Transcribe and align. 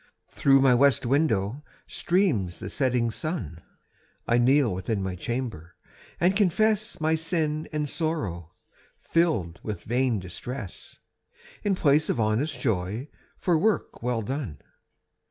Through 0.29 0.61
my 0.61 0.73
west 0.73 1.05
window 1.05 1.63
streams 1.85 2.57
the 2.57 2.71
setting 2.71 3.11
sun. 3.11 3.61
I 4.27 4.39
kneel 4.39 4.73
within 4.73 5.03
my 5.03 5.13
chamber, 5.15 5.75
and 6.19 6.35
confess 6.35 6.99
My 6.99 7.13
sin 7.13 7.69
and 7.71 7.87
sorrow, 7.87 8.49
filled 8.99 9.59
with 9.61 9.83
vain 9.83 10.17
distress, 10.17 10.97
In 11.63 11.75
place 11.75 12.09
of 12.09 12.19
honest 12.19 12.59
joy 12.59 13.09
for 13.37 13.55
work 13.59 14.01
well 14.01 14.23
done. 14.23 14.57